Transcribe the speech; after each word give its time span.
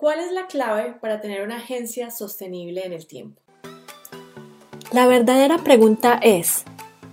¿Cuál 0.00 0.20
es 0.20 0.30
la 0.30 0.46
clave 0.46 0.94
para 1.00 1.20
tener 1.20 1.42
una 1.42 1.56
agencia 1.56 2.12
sostenible 2.12 2.86
en 2.86 2.92
el 2.92 3.08
tiempo? 3.08 3.42
La 4.92 5.08
verdadera 5.08 5.58
pregunta 5.64 6.20
es, 6.22 6.62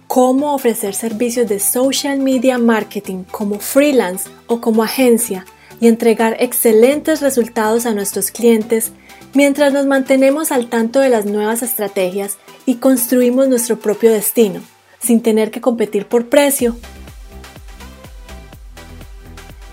¿cómo 0.06 0.54
ofrecer 0.54 0.94
servicios 0.94 1.50
de 1.50 1.60
social 1.60 2.20
media 2.20 2.60
marketing 2.60 3.24
como 3.24 3.58
freelance 3.58 4.30
o 4.46 4.62
como 4.62 4.84
agencia 4.84 5.48
y 5.82 5.88
entregar 5.88 6.38
excelentes 6.40 7.22
resultados 7.22 7.88
a 7.88 7.96
nuestros 7.96 8.30
clientes 8.30 8.92
mientras 9.34 9.74
nos 9.74 9.88
mantenemos 9.88 10.52
al 10.52 10.70
tanto 10.70 11.00
de 11.00 11.10
las 11.10 11.26
nuevas 11.26 11.64
estrategias 11.64 12.38
y 12.68 12.76
construimos 12.76 13.48
nuestro 13.48 13.80
propio 13.80 14.12
destino, 14.12 14.62
sin 15.00 15.24
tener 15.24 15.50
que 15.50 15.60
competir 15.60 16.06
por 16.06 16.30
precio? 16.30 16.76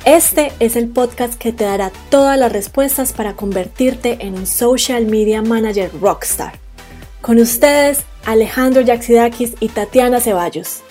Este 0.05 0.51
es 0.59 0.75
el 0.75 0.89
podcast 0.89 1.41
que 1.41 1.53
te 1.53 1.63
dará 1.63 1.93
todas 2.11 2.37
las 2.37 2.53
respuestas 2.53 3.13
para 3.13 3.37
convertirte 3.37 4.27
en 4.27 4.35
un 4.35 4.47
social 4.47 5.07
media 5.07 5.43
manager 5.43 5.93
rockstar. 6.01 6.59
Con 7.21 7.39
ustedes, 7.39 8.05
Alejandro 8.27 8.81
Yaxidakis 8.81 9.55
y 9.61 9.69
Tatiana 9.69 10.19
Ceballos. 10.19 10.83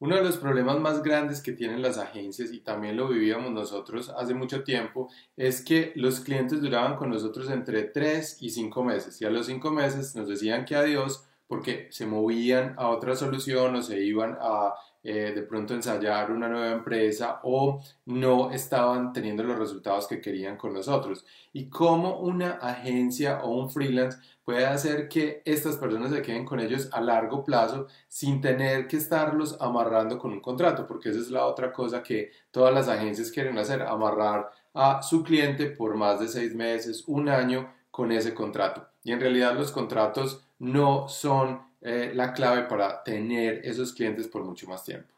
Uno 0.00 0.16
de 0.16 0.24
los 0.24 0.38
problemas 0.38 0.80
más 0.80 1.04
grandes 1.04 1.40
que 1.40 1.52
tienen 1.52 1.82
las 1.82 1.98
agencias, 1.98 2.50
y 2.52 2.62
también 2.62 2.96
lo 2.96 3.06
vivíamos 3.06 3.52
nosotros 3.52 4.12
hace 4.18 4.34
mucho 4.34 4.64
tiempo, 4.64 5.08
es 5.36 5.62
que 5.62 5.92
los 5.94 6.18
clientes 6.18 6.60
duraban 6.60 6.96
con 6.96 7.10
nosotros 7.10 7.48
entre 7.48 7.84
3 7.84 8.38
y 8.40 8.50
5 8.50 8.82
meses. 8.82 9.22
Y 9.22 9.24
a 9.24 9.30
los 9.30 9.46
5 9.46 9.70
meses 9.70 10.16
nos 10.16 10.26
decían 10.26 10.64
que 10.64 10.74
adiós 10.74 11.28
porque 11.50 11.88
se 11.90 12.06
movían 12.06 12.76
a 12.78 12.90
otra 12.90 13.16
solución 13.16 13.74
o 13.74 13.82
se 13.82 14.00
iban 14.00 14.38
a 14.40 14.72
eh, 15.02 15.32
de 15.34 15.42
pronto 15.42 15.74
ensayar 15.74 16.30
una 16.30 16.48
nueva 16.48 16.70
empresa 16.70 17.40
o 17.42 17.82
no 18.06 18.52
estaban 18.52 19.12
teniendo 19.12 19.42
los 19.42 19.58
resultados 19.58 20.06
que 20.06 20.20
querían 20.20 20.56
con 20.56 20.72
nosotros. 20.72 21.24
Y 21.52 21.68
cómo 21.68 22.20
una 22.20 22.52
agencia 22.52 23.40
o 23.42 23.50
un 23.50 23.68
freelance 23.68 24.18
puede 24.44 24.64
hacer 24.64 25.08
que 25.08 25.42
estas 25.44 25.76
personas 25.76 26.12
se 26.12 26.22
queden 26.22 26.44
con 26.44 26.60
ellos 26.60 26.88
a 26.92 27.00
largo 27.00 27.42
plazo 27.44 27.88
sin 28.06 28.40
tener 28.40 28.86
que 28.86 28.98
estarlos 28.98 29.60
amarrando 29.60 30.20
con 30.20 30.30
un 30.30 30.40
contrato, 30.40 30.86
porque 30.86 31.08
esa 31.08 31.18
es 31.18 31.32
la 31.32 31.46
otra 31.46 31.72
cosa 31.72 32.00
que 32.00 32.30
todas 32.52 32.72
las 32.72 32.86
agencias 32.86 33.32
quieren 33.32 33.58
hacer, 33.58 33.82
amarrar 33.82 34.52
a 34.72 35.02
su 35.02 35.24
cliente 35.24 35.66
por 35.66 35.96
más 35.96 36.20
de 36.20 36.28
seis 36.28 36.54
meses, 36.54 37.02
un 37.08 37.28
año 37.28 37.74
con 37.90 38.12
ese 38.12 38.34
contrato. 38.34 38.89
Y 39.02 39.12
en 39.12 39.20
realidad 39.20 39.54
los 39.54 39.72
contratos 39.72 40.44
no 40.58 41.08
son 41.08 41.70
eh, 41.82 42.12
la 42.14 42.34
clave 42.34 42.64
para 42.64 43.02
tener 43.02 43.62
esos 43.64 43.94
clientes 43.94 44.28
por 44.28 44.44
mucho 44.44 44.68
más 44.68 44.84
tiempo? 44.84 45.08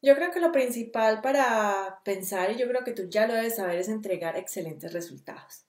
Yo 0.00 0.14
creo 0.14 0.30
que 0.30 0.40
lo 0.40 0.52
principal 0.52 1.20
para 1.20 2.00
pensar, 2.04 2.52
y 2.52 2.56
yo 2.56 2.68
creo 2.68 2.84
que 2.84 2.92
tú 2.92 3.08
ya 3.08 3.26
lo 3.26 3.34
debes 3.34 3.56
saber, 3.56 3.78
es 3.78 3.88
entregar 3.88 4.36
excelentes 4.36 4.92
resultados. 4.92 5.64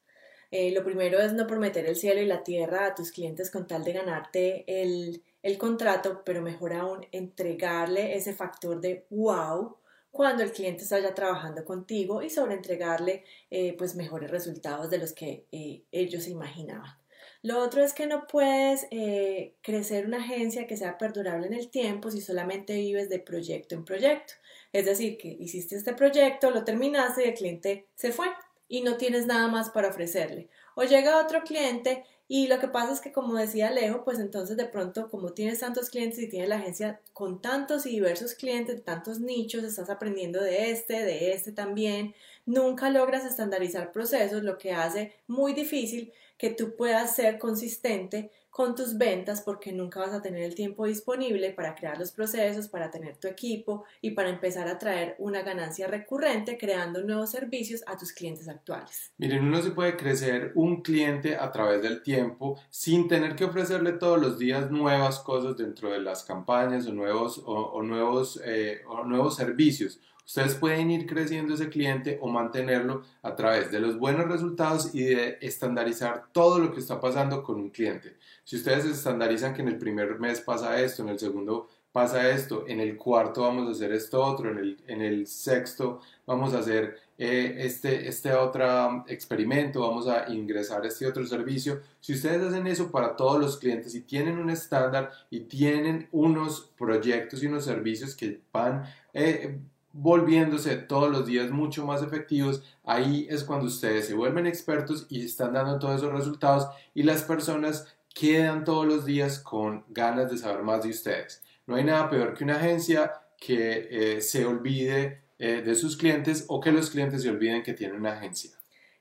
Eh, 0.51 0.71
lo 0.71 0.83
primero 0.83 1.19
es 1.19 1.33
no 1.33 1.47
prometer 1.47 1.85
el 1.87 1.95
cielo 1.95 2.21
y 2.21 2.25
la 2.25 2.43
tierra 2.43 2.85
a 2.85 2.95
tus 2.95 3.11
clientes 3.11 3.49
con 3.49 3.67
tal 3.67 3.83
de 3.83 3.93
ganarte 3.93 4.63
el, 4.67 5.23
contrato, 5.57 6.23
pero 6.25 6.41
mejor 6.41 6.73
aún 6.73 7.07
entregarle 7.11 8.15
ese 8.15 8.33
factor 8.33 8.79
de 8.81 9.05
wow 9.09 9.77
cuando 10.11 10.43
el 10.43 10.51
cliente 10.51 10.83
está 10.83 10.99
ya 10.99 11.15
trabajando 11.15 11.63
contigo 11.63 12.21
y 12.21 12.29
sobre 12.29 12.55
entregarle 12.55 13.23
eh, 13.49 13.73
pues 13.77 13.95
mejores 13.95 14.29
resultados 14.29 14.89
de 14.89 14.97
los 14.97 15.13
que 15.13 15.45
ellos 15.91 16.27
imaginaban. 16.27 16.97
Lo 17.41 17.59
otro 17.59 17.83
es 17.83 17.93
que 17.93 18.07
no 18.07 18.27
puedes 18.27 18.87
eh, 18.91 19.55
crecer 19.61 20.05
una 20.05 20.17
agencia 20.17 20.67
que 20.67 20.77
sea 20.77 20.97
perdurable 20.97 21.47
en 21.47 21.53
el 21.53 21.69
tiempo 21.69 22.11
si 22.11 22.21
solamente 22.21 22.75
vives 22.75 23.09
de 23.09 23.19
proyecto 23.19 23.75
en 23.75 23.85
proyecto. 23.85 24.33
Es 24.73 24.85
decir, 24.85 25.17
que 25.17 25.29
hiciste 25.39 25.75
este 25.75 25.93
proyecto, 25.93 26.51
lo 26.51 26.63
terminaste 26.63 27.25
y 27.25 27.29
el 27.29 27.33
cliente 27.33 27.87
se 27.95 28.11
fue 28.11 28.27
y 28.67 28.81
no 28.81 28.97
tienes 28.97 29.25
nada 29.25 29.47
más 29.47 29.69
para 29.69 29.89
ofrecerle. 29.89 30.49
O 30.75 30.83
llega 30.83 31.21
otro 31.21 31.43
cliente 31.43 32.03
y 32.29 32.47
lo 32.47 32.59
que 32.59 32.67
pasa 32.67 32.91
es 32.91 32.99
que, 32.99 33.13
como 33.13 33.37
decía 33.37 33.69
Alejo, 33.69 34.03
pues 34.03 34.19
entonces 34.19 34.57
de 34.57 34.65
pronto, 34.65 35.09
como 35.09 35.31
tienes 35.31 35.59
tantos 35.59 35.89
clientes 35.89 36.19
y 36.19 36.27
tienes 36.27 36.49
la 36.49 36.57
agencia 36.57 36.99
con 37.13 37.41
tantos 37.41 37.85
y 37.85 37.91
diversos 37.91 38.33
clientes, 38.33 38.83
tantos 38.83 39.19
nichos, 39.21 39.63
estás 39.63 39.89
aprendiendo 39.89 40.41
de 40.41 40.71
este, 40.71 41.05
de 41.05 41.31
este 41.31 41.53
también, 41.53 42.13
nunca 42.45 42.89
logras 42.89 43.23
estandarizar 43.23 43.93
procesos, 43.93 44.43
lo 44.43 44.57
que 44.57 44.73
hace 44.73 45.13
muy 45.27 45.53
difícil 45.53 46.11
que 46.37 46.49
tú 46.49 46.75
puedas 46.75 47.15
ser 47.15 47.39
consistente 47.39 48.29
con 48.57 48.73
tus 48.73 48.97
ventas 48.97 49.41
porque 49.41 49.71
nunca 49.71 49.99
vas 49.99 50.13
a 50.13 50.21
tener 50.23 50.41
el 50.41 50.55
tiempo 50.55 50.87
disponible 50.87 51.51
para 51.51 51.75
crear 51.75 51.99
los 51.99 52.11
procesos, 52.11 52.67
para 52.67 52.89
tener 52.89 53.15
tu 53.17 53.27
equipo 53.27 53.85
y 54.01 54.11
para 54.11 54.29
empezar 54.29 54.67
a 54.67 54.79
traer 54.79 55.15
una 55.19 55.43
ganancia 55.43 55.85
recurrente 55.85 56.57
creando 56.57 57.03
nuevos 57.03 57.29
servicios 57.29 57.83
a 57.85 57.95
tus 57.95 58.11
clientes 58.11 58.49
actuales. 58.49 59.13
Miren, 59.19 59.45
uno 59.45 59.61
se 59.61 59.69
puede 59.69 59.95
crecer 59.95 60.53
un 60.55 60.81
cliente 60.81 61.35
a 61.35 61.51
través 61.51 61.83
del 61.83 62.01
tiempo 62.01 62.59
sin 62.71 63.07
tener 63.07 63.35
que 63.35 63.45
ofrecerle 63.45 63.91
todos 63.91 64.19
los 64.19 64.39
días 64.39 64.71
nuevas 64.71 65.19
cosas 65.19 65.55
dentro 65.55 65.91
de 65.91 65.99
las 65.99 66.23
campañas 66.23 66.87
o 66.87 66.93
nuevos, 66.93 67.39
o, 67.45 67.83
nuevos, 67.83 68.41
eh, 68.43 68.81
o 68.87 69.03
nuevos 69.03 69.35
servicios. 69.35 70.01
Ustedes 70.27 70.55
pueden 70.55 70.91
ir 70.91 71.07
creciendo 71.07 71.53
ese 71.53 71.69
cliente 71.69 72.19
o 72.21 72.27
mantenerlo 72.27 73.01
a 73.21 73.33
través 73.33 73.71
de 73.71 73.79
los 73.79 73.97
buenos 73.97 74.27
resultados 74.27 74.93
y 74.93 75.05
de 75.05 75.37
estandarizar 75.39 76.25
todo 76.33 76.59
lo 76.59 76.73
que 76.73 76.81
está 76.81 76.99
pasando 76.99 77.41
con 77.41 77.55
un 77.55 77.69
cliente. 77.69 78.17
Si 78.43 78.57
ustedes 78.57 78.83
estandarizan 78.83 79.53
que 79.53 79.61
en 79.61 79.69
el 79.69 79.77
primer 79.77 80.19
mes 80.19 80.41
pasa 80.41 80.81
esto, 80.81 81.01
en 81.01 81.09
el 81.09 81.17
segundo 81.17 81.69
pasa 81.93 82.29
esto, 82.29 82.65
en 82.67 82.81
el 82.81 82.97
cuarto 82.97 83.43
vamos 83.43 83.69
a 83.69 83.71
hacer 83.71 83.93
esto 83.93 84.21
otro, 84.21 84.51
en 84.51 84.57
el, 84.57 84.77
en 84.87 85.01
el 85.01 85.27
sexto 85.27 86.01
vamos 86.25 86.53
a 86.53 86.59
hacer 86.59 86.97
eh, 87.17 87.55
este, 87.59 88.09
este 88.09 88.33
otro 88.33 89.05
experimento, 89.07 89.79
vamos 89.79 90.09
a 90.09 90.27
ingresar 90.27 90.85
este 90.85 91.07
otro 91.07 91.25
servicio. 91.25 91.79
Si 92.01 92.13
ustedes 92.13 92.41
hacen 92.41 92.67
eso 92.67 92.91
para 92.91 93.15
todos 93.15 93.39
los 93.39 93.57
clientes 93.57 93.95
y 93.95 94.01
tienen 94.01 94.37
un 94.37 94.49
estándar 94.49 95.09
y 95.29 95.39
tienen 95.39 96.09
unos 96.11 96.69
proyectos 96.77 97.41
y 97.41 97.47
unos 97.47 97.63
servicios 97.63 98.13
que 98.13 98.41
van... 98.51 98.83
Eh, 99.13 99.57
volviéndose 99.93 100.77
todos 100.77 101.09
los 101.09 101.25
días 101.25 101.51
mucho 101.51 101.85
más 101.85 102.03
efectivos, 102.03 102.63
ahí 102.83 103.27
es 103.29 103.43
cuando 103.43 103.65
ustedes 103.65 104.07
se 104.07 104.13
vuelven 104.13 104.45
expertos 104.45 105.07
y 105.09 105.25
están 105.25 105.53
dando 105.53 105.79
todos 105.79 105.97
esos 105.97 106.13
resultados 106.13 106.67
y 106.93 107.03
las 107.03 107.23
personas 107.23 107.95
quedan 108.13 108.63
todos 108.63 108.85
los 108.85 109.05
días 109.05 109.39
con 109.39 109.85
ganas 109.89 110.31
de 110.31 110.37
saber 110.37 110.63
más 110.63 110.83
de 110.83 110.89
ustedes. 110.89 111.43
No 111.65 111.75
hay 111.75 111.83
nada 111.83 112.09
peor 112.09 112.33
que 112.33 112.43
una 112.43 112.55
agencia 112.57 113.13
que 113.39 113.87
eh, 113.89 114.21
se 114.21 114.45
olvide 114.45 115.21
eh, 115.39 115.61
de 115.61 115.75
sus 115.75 115.97
clientes 115.97 116.45
o 116.47 116.59
que 116.59 116.71
los 116.71 116.89
clientes 116.89 117.21
se 117.21 117.29
olviden 117.29 117.61
que 117.61 117.73
tienen 117.73 117.97
una 117.97 118.13
agencia. 118.13 118.51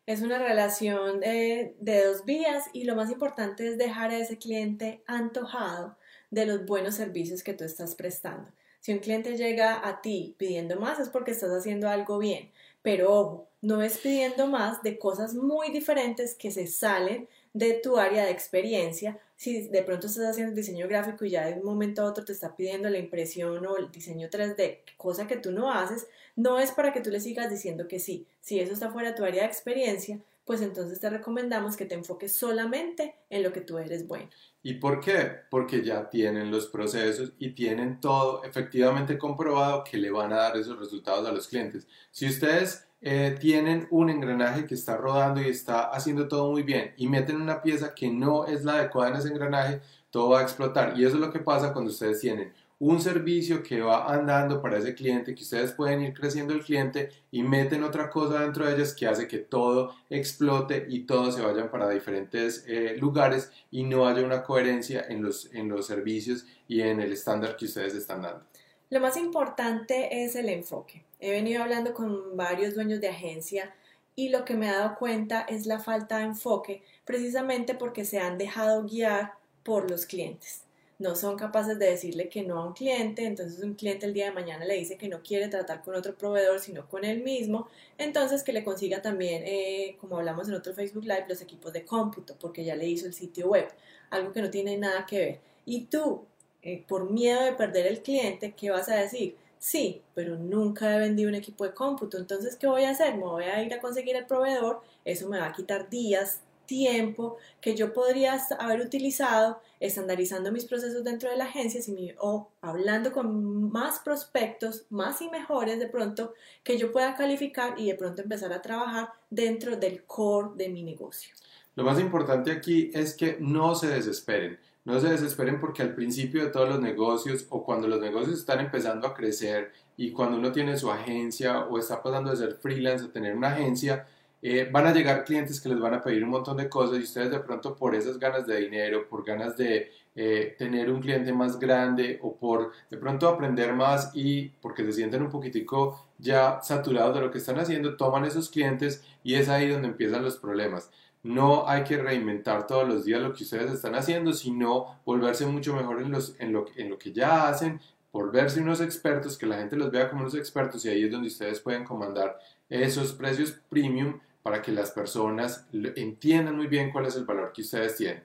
Es 0.04 0.22
una 0.22 0.38
relación 0.38 1.18
de 1.18 1.74
dos 1.80 2.24
vías 2.24 2.64
y 2.72 2.84
lo 2.84 2.94
más 2.94 3.10
importante 3.10 3.66
es 3.66 3.76
dejar 3.76 4.10
a 4.10 4.18
ese 4.18 4.38
cliente 4.38 5.02
antojado 5.06 5.96
de 6.30 6.46
los 6.46 6.64
buenos 6.64 6.94
servicios 6.94 7.42
que 7.42 7.54
tú 7.54 7.64
estás 7.64 7.96
prestando. 7.96 8.48
Si 8.86 8.92
un 8.92 9.00
cliente 9.00 9.36
llega 9.36 9.84
a 9.84 10.00
ti 10.00 10.36
pidiendo 10.38 10.78
más 10.78 11.00
es 11.00 11.08
porque 11.08 11.32
estás 11.32 11.50
haciendo 11.50 11.88
algo 11.88 12.18
bien, 12.18 12.52
pero 12.82 13.12
ojo, 13.12 13.48
no 13.60 13.82
es 13.82 13.98
pidiendo 13.98 14.46
más 14.46 14.80
de 14.84 14.96
cosas 14.96 15.34
muy 15.34 15.72
diferentes 15.72 16.36
que 16.36 16.52
se 16.52 16.68
salen 16.68 17.26
de 17.52 17.74
tu 17.74 17.98
área 17.98 18.24
de 18.24 18.30
experiencia. 18.30 19.18
Si 19.34 19.66
de 19.66 19.82
pronto 19.82 20.06
estás 20.06 20.26
haciendo 20.26 20.54
diseño 20.54 20.86
gráfico 20.86 21.24
y 21.24 21.30
ya 21.30 21.46
de 21.46 21.54
un 21.54 21.64
momento 21.64 22.02
a 22.02 22.04
otro 22.04 22.24
te 22.24 22.32
está 22.32 22.54
pidiendo 22.54 22.88
la 22.88 22.98
impresión 22.98 23.66
o 23.66 23.76
el 23.76 23.90
diseño 23.90 24.28
3D, 24.30 24.78
cosa 24.96 25.26
que 25.26 25.36
tú 25.36 25.50
no 25.50 25.72
haces, 25.72 26.06
no 26.36 26.60
es 26.60 26.70
para 26.70 26.92
que 26.92 27.00
tú 27.00 27.10
le 27.10 27.18
sigas 27.18 27.50
diciendo 27.50 27.88
que 27.88 27.98
sí. 27.98 28.24
Si 28.40 28.60
eso 28.60 28.72
está 28.72 28.92
fuera 28.92 29.10
de 29.10 29.16
tu 29.16 29.24
área 29.24 29.42
de 29.42 29.48
experiencia, 29.48 30.20
pues 30.46 30.62
entonces 30.62 31.00
te 31.00 31.10
recomendamos 31.10 31.76
que 31.76 31.86
te 31.86 31.96
enfoques 31.96 32.36
solamente 32.36 33.16
en 33.28 33.42
lo 33.42 33.52
que 33.52 33.60
tú 33.60 33.78
eres 33.78 34.06
bueno. 34.06 34.30
¿Y 34.62 34.74
por 34.74 35.00
qué? 35.00 35.32
Porque 35.50 35.82
ya 35.82 36.08
tienen 36.08 36.52
los 36.52 36.68
procesos 36.68 37.32
y 37.38 37.50
tienen 37.50 38.00
todo 38.00 38.44
efectivamente 38.44 39.18
comprobado 39.18 39.82
que 39.82 39.98
le 39.98 40.10
van 40.10 40.32
a 40.32 40.36
dar 40.36 40.56
esos 40.56 40.78
resultados 40.78 41.28
a 41.28 41.32
los 41.32 41.48
clientes. 41.48 41.88
Si 42.12 42.26
ustedes 42.26 42.86
eh, 43.00 43.36
tienen 43.40 43.88
un 43.90 44.08
engranaje 44.08 44.66
que 44.66 44.74
está 44.74 44.96
rodando 44.96 45.42
y 45.42 45.48
está 45.48 45.90
haciendo 45.90 46.28
todo 46.28 46.52
muy 46.52 46.62
bien 46.62 46.94
y 46.96 47.08
meten 47.08 47.40
una 47.40 47.60
pieza 47.60 47.92
que 47.92 48.08
no 48.08 48.46
es 48.46 48.64
la 48.64 48.74
adecuada 48.74 49.10
en 49.10 49.16
ese 49.16 49.28
engranaje, 49.28 49.80
todo 50.10 50.30
va 50.30 50.40
a 50.40 50.42
explotar. 50.42 50.96
Y 50.96 51.04
eso 51.04 51.16
es 51.16 51.20
lo 51.20 51.32
que 51.32 51.40
pasa 51.40 51.72
cuando 51.72 51.90
ustedes 51.90 52.20
tienen 52.20 52.54
un 52.78 53.00
servicio 53.00 53.62
que 53.62 53.80
va 53.80 54.12
andando 54.12 54.60
para 54.60 54.78
ese 54.78 54.94
cliente, 54.94 55.34
que 55.34 55.42
ustedes 55.42 55.72
pueden 55.72 56.02
ir 56.02 56.12
creciendo 56.12 56.52
el 56.52 56.62
cliente 56.62 57.10
y 57.30 57.42
meten 57.42 57.82
otra 57.82 58.10
cosa 58.10 58.42
dentro 58.42 58.66
de 58.66 58.74
ellas 58.74 58.94
que 58.94 59.06
hace 59.06 59.26
que 59.26 59.38
todo 59.38 59.94
explote 60.10 60.86
y 60.88 61.00
todo 61.04 61.32
se 61.32 61.40
vayan 61.40 61.70
para 61.70 61.88
diferentes 61.88 62.64
eh, 62.68 62.96
lugares 62.98 63.50
y 63.70 63.84
no 63.84 64.06
haya 64.06 64.22
una 64.22 64.42
coherencia 64.42 65.06
en 65.08 65.22
los, 65.22 65.52
en 65.54 65.68
los 65.68 65.86
servicios 65.86 66.44
y 66.68 66.82
en 66.82 67.00
el 67.00 67.12
estándar 67.12 67.56
que 67.56 67.64
ustedes 67.64 67.94
están 67.94 68.22
dando. 68.22 68.44
Lo 68.90 69.00
más 69.00 69.16
importante 69.16 70.24
es 70.24 70.36
el 70.36 70.48
enfoque. 70.48 71.02
He 71.18 71.30
venido 71.30 71.62
hablando 71.62 71.94
con 71.94 72.36
varios 72.36 72.74
dueños 72.74 73.00
de 73.00 73.08
agencia 73.08 73.74
y 74.14 74.28
lo 74.28 74.44
que 74.44 74.54
me 74.54 74.68
he 74.68 74.72
dado 74.72 74.96
cuenta 74.96 75.40
es 75.48 75.66
la 75.66 75.80
falta 75.80 76.18
de 76.18 76.24
enfoque 76.24 76.82
precisamente 77.06 77.74
porque 77.74 78.04
se 78.04 78.18
han 78.18 78.36
dejado 78.36 78.84
guiar 78.84 79.32
por 79.62 79.90
los 79.90 80.04
clientes 80.04 80.65
no 80.98 81.14
son 81.14 81.36
capaces 81.36 81.78
de 81.78 81.90
decirle 81.90 82.28
que 82.28 82.42
no 82.42 82.58
a 82.58 82.66
un 82.66 82.72
cliente, 82.72 83.24
entonces 83.24 83.62
un 83.62 83.74
cliente 83.74 84.06
el 84.06 84.14
día 84.14 84.26
de 84.26 84.32
mañana 84.32 84.64
le 84.64 84.74
dice 84.74 84.96
que 84.96 85.08
no 85.08 85.22
quiere 85.22 85.48
tratar 85.48 85.82
con 85.82 85.94
otro 85.94 86.16
proveedor, 86.16 86.58
sino 86.58 86.88
con 86.88 87.04
él 87.04 87.22
mismo, 87.22 87.68
entonces 87.98 88.42
que 88.42 88.52
le 88.52 88.64
consiga 88.64 89.02
también, 89.02 89.42
eh, 89.44 89.96
como 90.00 90.16
hablamos 90.16 90.48
en 90.48 90.54
otro 90.54 90.72
Facebook 90.74 91.04
Live, 91.04 91.26
los 91.28 91.42
equipos 91.42 91.72
de 91.72 91.84
cómputo, 91.84 92.36
porque 92.40 92.64
ya 92.64 92.76
le 92.76 92.86
hizo 92.86 93.06
el 93.06 93.12
sitio 93.12 93.48
web, 93.48 93.68
algo 94.10 94.32
que 94.32 94.40
no 94.40 94.50
tiene 94.50 94.76
nada 94.78 95.04
que 95.04 95.18
ver. 95.18 95.40
Y 95.66 95.82
tú, 95.86 96.24
eh, 96.62 96.82
por 96.88 97.10
miedo 97.10 97.42
de 97.42 97.52
perder 97.52 97.86
el 97.86 98.02
cliente, 98.02 98.54
¿qué 98.56 98.70
vas 98.70 98.88
a 98.88 98.96
decir? 98.96 99.36
Sí, 99.58 100.02
pero 100.14 100.36
nunca 100.36 100.94
he 100.94 100.98
vendido 100.98 101.28
un 101.28 101.34
equipo 101.34 101.64
de 101.64 101.74
cómputo, 101.74 102.18
entonces 102.18 102.56
¿qué 102.56 102.66
voy 102.66 102.84
a 102.84 102.90
hacer? 102.90 103.16
Me 103.16 103.24
voy 103.24 103.44
a 103.44 103.62
ir 103.62 103.74
a 103.74 103.80
conseguir 103.80 104.16
el 104.16 104.26
proveedor, 104.26 104.80
eso 105.04 105.28
me 105.28 105.38
va 105.38 105.46
a 105.46 105.52
quitar 105.52 105.90
días, 105.90 106.40
tiempo 106.66 107.36
que 107.60 107.74
yo 107.74 107.92
podría 107.92 108.40
haber 108.58 108.80
utilizado 108.80 109.60
estandarizando 109.80 110.52
mis 110.52 110.64
procesos 110.64 111.04
dentro 111.04 111.30
de 111.30 111.36
la 111.36 111.44
agencia 111.44 111.80
o 112.18 112.48
hablando 112.60 113.12
con 113.12 113.70
más 113.70 114.00
prospectos, 114.00 114.86
más 114.90 115.20
y 115.22 115.30
mejores 115.30 115.78
de 115.78 115.86
pronto, 115.88 116.34
que 116.62 116.78
yo 116.78 116.92
pueda 116.92 117.14
calificar 117.14 117.74
y 117.78 117.86
de 117.86 117.94
pronto 117.94 118.22
empezar 118.22 118.52
a 118.52 118.62
trabajar 118.62 119.10
dentro 119.30 119.76
del 119.76 120.04
core 120.04 120.50
de 120.56 120.68
mi 120.68 120.82
negocio. 120.82 121.34
Lo 121.74 121.84
más 121.84 122.00
importante 122.00 122.50
aquí 122.50 122.90
es 122.94 123.14
que 123.14 123.36
no 123.38 123.74
se 123.74 123.88
desesperen. 123.88 124.58
No 124.86 125.00
se 125.00 125.08
desesperen 125.08 125.60
porque 125.60 125.82
al 125.82 125.94
principio 125.94 126.44
de 126.44 126.50
todos 126.50 126.68
los 126.68 126.80
negocios 126.80 127.46
o 127.50 127.64
cuando 127.64 127.88
los 127.88 128.00
negocios 128.00 128.38
están 128.38 128.60
empezando 128.60 129.06
a 129.06 129.14
crecer 129.14 129.72
y 129.96 130.12
cuando 130.12 130.38
uno 130.38 130.52
tiene 130.52 130.76
su 130.76 130.90
agencia 130.90 131.66
o 131.66 131.78
está 131.78 132.02
pasando 132.02 132.30
de 132.30 132.36
ser 132.36 132.54
freelance 132.54 133.04
a 133.04 133.12
tener 133.12 133.36
una 133.36 133.48
agencia, 133.48 134.06
eh, 134.48 134.68
van 134.70 134.86
a 134.86 134.92
llegar 134.92 135.24
clientes 135.24 135.60
que 135.60 135.68
les 135.68 135.80
van 135.80 135.94
a 135.94 136.00
pedir 136.00 136.22
un 136.22 136.30
montón 136.30 136.56
de 136.56 136.68
cosas 136.68 137.00
y 137.00 137.02
ustedes 137.02 137.32
de 137.32 137.40
pronto 137.40 137.74
por 137.74 137.96
esas 137.96 138.16
ganas 138.16 138.46
de 138.46 138.60
dinero, 138.60 139.08
por 139.08 139.24
ganas 139.24 139.56
de 139.56 139.90
eh, 140.14 140.54
tener 140.56 140.88
un 140.88 141.00
cliente 141.00 141.32
más 141.32 141.58
grande 141.58 142.20
o 142.22 142.36
por 142.36 142.70
de 142.88 142.96
pronto 142.96 143.28
aprender 143.28 143.72
más 143.72 144.12
y 144.14 144.50
porque 144.62 144.84
se 144.84 144.92
sienten 144.92 145.22
un 145.22 145.30
poquitico 145.30 146.06
ya 146.18 146.60
saturados 146.62 147.16
de 147.16 147.22
lo 147.22 147.32
que 147.32 147.38
están 147.38 147.58
haciendo, 147.58 147.96
toman 147.96 148.24
esos 148.24 148.48
clientes 148.48 149.02
y 149.24 149.34
es 149.34 149.48
ahí 149.48 149.68
donde 149.68 149.88
empiezan 149.88 150.22
los 150.22 150.36
problemas. 150.36 150.92
No 151.24 151.68
hay 151.68 151.82
que 151.82 151.96
reinventar 151.96 152.68
todos 152.68 152.86
los 152.86 153.04
días 153.04 153.20
lo 153.20 153.32
que 153.34 153.42
ustedes 153.42 153.72
están 153.72 153.96
haciendo, 153.96 154.32
sino 154.32 155.00
volverse 155.04 155.44
mucho 155.46 155.74
mejor 155.74 156.00
en, 156.00 156.12
los, 156.12 156.36
en, 156.38 156.52
lo, 156.52 156.66
en 156.76 156.88
lo 156.88 156.98
que 156.98 157.12
ya 157.12 157.48
hacen, 157.48 157.80
volverse 158.12 158.60
unos 158.60 158.80
expertos, 158.80 159.36
que 159.36 159.46
la 159.46 159.56
gente 159.56 159.74
los 159.74 159.90
vea 159.90 160.08
como 160.08 160.20
unos 160.20 160.36
expertos 160.36 160.84
y 160.84 160.88
ahí 160.88 161.02
es 161.02 161.10
donde 161.10 161.26
ustedes 161.26 161.58
pueden 161.58 161.82
comandar 161.82 162.38
esos 162.68 163.12
precios 163.12 163.52
premium 163.68 164.20
para 164.46 164.62
que 164.62 164.70
las 164.70 164.92
personas 164.92 165.66
entiendan 165.72 166.54
muy 166.54 166.68
bien 166.68 166.92
cuál 166.92 167.06
es 167.06 167.16
el 167.16 167.24
valor 167.24 167.52
que 167.52 167.62
ustedes 167.62 167.96
tienen. 167.96 168.22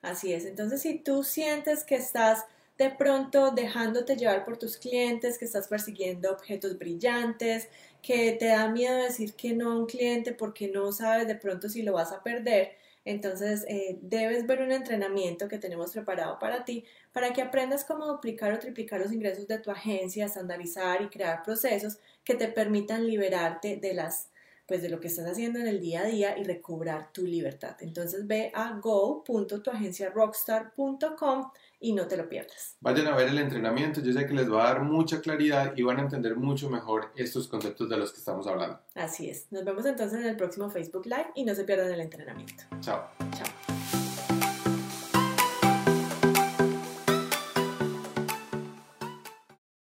Así 0.00 0.32
es, 0.32 0.46
entonces 0.46 0.80
si 0.80 1.00
tú 1.00 1.22
sientes 1.24 1.84
que 1.84 1.96
estás 1.96 2.46
de 2.78 2.88
pronto 2.88 3.50
dejándote 3.50 4.16
llevar 4.16 4.46
por 4.46 4.56
tus 4.56 4.78
clientes, 4.78 5.36
que 5.36 5.44
estás 5.44 5.68
persiguiendo 5.68 6.32
objetos 6.32 6.78
brillantes, 6.78 7.68
que 8.00 8.32
te 8.32 8.46
da 8.46 8.66
miedo 8.68 8.96
decir 8.96 9.34
que 9.34 9.52
no 9.52 9.72
a 9.72 9.76
un 9.76 9.84
cliente 9.84 10.32
porque 10.32 10.68
no 10.68 10.90
sabes 10.90 11.26
de 11.26 11.34
pronto 11.34 11.68
si 11.68 11.82
lo 11.82 11.92
vas 11.92 12.12
a 12.12 12.22
perder, 12.22 12.72
entonces 13.04 13.66
eh, 13.68 13.98
debes 14.00 14.46
ver 14.46 14.62
un 14.62 14.72
entrenamiento 14.72 15.48
que 15.48 15.58
tenemos 15.58 15.92
preparado 15.92 16.38
para 16.38 16.64
ti 16.64 16.86
para 17.12 17.34
que 17.34 17.42
aprendas 17.42 17.84
cómo 17.84 18.06
duplicar 18.06 18.54
o 18.54 18.58
triplicar 18.58 19.00
los 19.00 19.12
ingresos 19.12 19.46
de 19.48 19.58
tu 19.58 19.70
agencia, 19.70 20.24
estandarizar 20.24 21.02
y 21.02 21.10
crear 21.10 21.42
procesos 21.42 21.98
que 22.24 22.36
te 22.36 22.48
permitan 22.48 23.06
liberarte 23.06 23.76
de 23.76 23.92
las 23.92 24.31
pues 24.72 24.80
de 24.80 24.88
lo 24.88 25.00
que 25.00 25.08
estás 25.08 25.26
haciendo 25.26 25.58
en 25.58 25.66
el 25.66 25.80
día 25.80 26.00
a 26.00 26.04
día 26.04 26.38
y 26.38 26.44
recobrar 26.44 27.12
tu 27.12 27.26
libertad. 27.26 27.76
Entonces 27.80 28.26
ve 28.26 28.50
a 28.54 28.72
go.tuagenciarockstar.com 28.80 31.50
y 31.78 31.92
no 31.92 32.08
te 32.08 32.16
lo 32.16 32.26
pierdas. 32.26 32.78
Vayan 32.80 33.08
a 33.08 33.14
ver 33.14 33.28
el 33.28 33.36
entrenamiento, 33.36 34.00
yo 34.00 34.14
sé 34.14 34.24
que 34.24 34.32
les 34.32 34.50
va 34.50 34.64
a 34.64 34.68
dar 34.72 34.82
mucha 34.82 35.20
claridad 35.20 35.74
y 35.76 35.82
van 35.82 35.98
a 35.98 36.02
entender 36.04 36.36
mucho 36.36 36.70
mejor 36.70 37.12
estos 37.16 37.48
conceptos 37.48 37.90
de 37.90 37.98
los 37.98 38.12
que 38.12 38.18
estamos 38.20 38.46
hablando. 38.46 38.80
Así 38.94 39.28
es. 39.28 39.46
Nos 39.50 39.62
vemos 39.62 39.84
entonces 39.84 40.20
en 40.20 40.26
el 40.26 40.36
próximo 40.36 40.70
Facebook 40.70 41.04
Live 41.04 41.32
y 41.34 41.44
no 41.44 41.54
se 41.54 41.64
pierdan 41.64 41.92
el 41.92 42.00
entrenamiento. 42.00 42.64
Chao. 42.80 43.10
Chao. 43.36 43.51